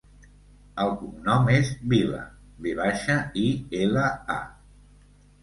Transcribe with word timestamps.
El 0.85 0.93
cognom 1.01 1.51
és 1.55 1.69
Vila: 1.91 2.23
ve 2.67 2.73
baixa, 2.81 3.19
i, 3.45 3.45
ela, 3.83 4.09
a. 4.39 5.21